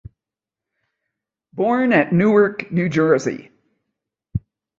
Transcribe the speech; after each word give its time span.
Born 1.53 1.93
at 1.93 2.11
Newark, 2.11 2.71
N. 2.73 2.89
J. 2.91 3.51